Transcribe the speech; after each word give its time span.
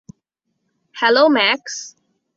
Hello, 0.95 1.23
max. 1.29 1.75